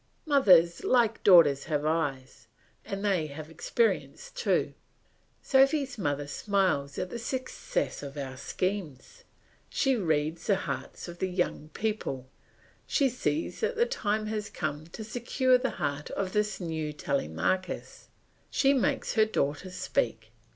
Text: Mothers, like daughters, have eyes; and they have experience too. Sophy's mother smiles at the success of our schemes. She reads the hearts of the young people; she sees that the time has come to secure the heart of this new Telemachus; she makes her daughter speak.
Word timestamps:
Mothers, 0.25 0.83
like 0.83 1.21
daughters, 1.23 1.65
have 1.65 1.85
eyes; 1.85 2.47
and 2.83 3.05
they 3.05 3.27
have 3.27 3.51
experience 3.51 4.31
too. 4.31 4.73
Sophy's 5.43 5.95
mother 5.99 6.25
smiles 6.25 6.97
at 6.97 7.11
the 7.11 7.19
success 7.19 8.01
of 8.01 8.17
our 8.17 8.35
schemes. 8.35 9.23
She 9.69 9.95
reads 9.95 10.47
the 10.47 10.55
hearts 10.55 11.07
of 11.07 11.19
the 11.19 11.29
young 11.29 11.69
people; 11.75 12.27
she 12.87 13.09
sees 13.09 13.59
that 13.59 13.75
the 13.75 13.85
time 13.85 14.25
has 14.25 14.49
come 14.49 14.87
to 14.87 15.03
secure 15.03 15.59
the 15.59 15.69
heart 15.77 16.09
of 16.09 16.33
this 16.33 16.59
new 16.59 16.91
Telemachus; 16.93 18.07
she 18.49 18.73
makes 18.73 19.13
her 19.13 19.25
daughter 19.25 19.69
speak. 19.69 20.31